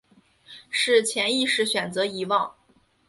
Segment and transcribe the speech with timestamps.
[0.71, 2.55] 是潜意识选择遗忘